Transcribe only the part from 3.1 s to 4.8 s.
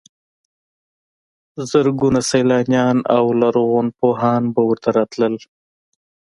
او لرغونپوهان به